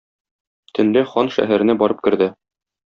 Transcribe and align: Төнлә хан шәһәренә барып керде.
Төнлә 0.79 1.05
хан 1.11 1.31
шәһәренә 1.37 1.77
барып 1.85 2.05
керде. 2.09 2.35